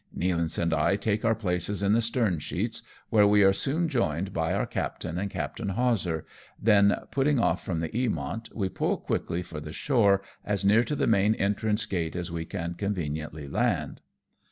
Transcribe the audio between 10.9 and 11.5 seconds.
the main